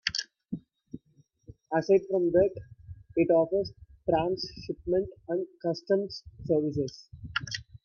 Aside 1.77 2.01
from 2.09 2.31
that, 2.31 2.59
it 3.17 3.29
offers 3.29 3.71
transshipment 4.09 5.07
and 5.29 5.45
customs 5.63 6.23
services. 6.43 7.07